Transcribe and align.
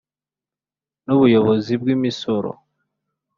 n 1.05 1.07
Ubuyobozi 1.15 1.71
bw 1.81 1.87
Imisoro 1.95 2.51